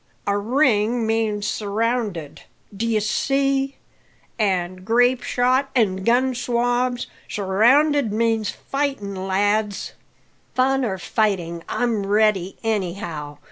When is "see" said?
2.97-3.75